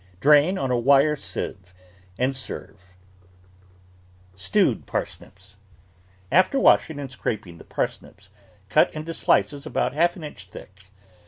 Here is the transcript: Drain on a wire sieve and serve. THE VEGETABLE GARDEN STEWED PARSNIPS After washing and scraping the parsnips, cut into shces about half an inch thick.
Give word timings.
Drain 0.19 0.57
on 0.57 0.71
a 0.71 0.79
wire 0.79 1.15
sieve 1.15 1.75
and 2.17 2.35
serve. 2.35 2.69
THE 2.69 2.73
VEGETABLE 2.73 3.21
GARDEN 3.21 4.37
STEWED 4.37 4.85
PARSNIPS 4.87 5.55
After 6.31 6.59
washing 6.59 6.99
and 6.99 7.11
scraping 7.11 7.59
the 7.59 7.63
parsnips, 7.65 8.31
cut 8.67 8.91
into 8.95 9.11
shces 9.11 9.67
about 9.67 9.93
half 9.93 10.15
an 10.15 10.23
inch 10.23 10.45
thick. 10.45 10.85